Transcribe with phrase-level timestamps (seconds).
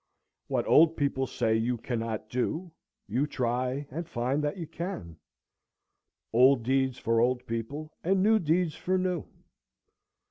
[0.47, 2.71] What old people say you cannot do
[3.07, 5.15] you try and find that you can.
[6.33, 9.25] Old deeds for old people, and new deeds for new.